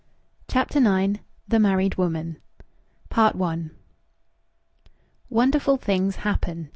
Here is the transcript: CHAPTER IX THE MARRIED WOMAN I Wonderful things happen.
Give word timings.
CHAPTER 0.47 0.79
IX 0.79 1.19
THE 1.47 1.59
MARRIED 1.59 1.93
WOMAN 1.99 2.37
I 3.15 3.69
Wonderful 5.29 5.77
things 5.77 6.15
happen. 6.15 6.69